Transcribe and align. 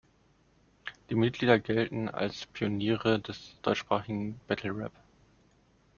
Die 1.11 1.15
Mitglieder 1.15 1.59
gelten 1.59 2.09
als 2.09 2.47
Pioniere 2.47 3.19
des 3.19 3.55
deutschsprachigen 3.61 4.41
Battlerap. 4.47 4.93